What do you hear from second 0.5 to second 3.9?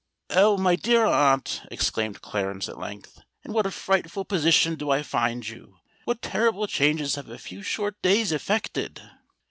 my dear aunt," exclaimed Clarence at length; "in what a